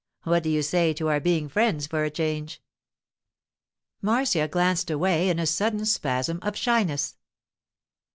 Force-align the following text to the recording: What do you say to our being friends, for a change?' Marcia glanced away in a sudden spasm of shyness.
What 0.23 0.41
do 0.41 0.49
you 0.49 0.63
say 0.63 0.93
to 0.93 1.09
our 1.09 1.19
being 1.19 1.47
friends, 1.47 1.85
for 1.85 2.03
a 2.03 2.09
change?' 2.09 2.59
Marcia 4.01 4.47
glanced 4.47 4.89
away 4.89 5.29
in 5.29 5.37
a 5.37 5.45
sudden 5.45 5.85
spasm 5.85 6.39
of 6.41 6.55
shyness. 6.57 7.17